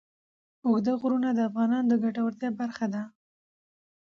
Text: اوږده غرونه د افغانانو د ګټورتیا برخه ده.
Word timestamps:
اوږده 0.65 0.93
غرونه 1.01 1.29
د 1.33 1.39
افغانانو 1.49 1.87
د 1.91 1.93
ګټورتیا 2.03 2.49
برخه 2.59 2.85
ده. 2.93 3.03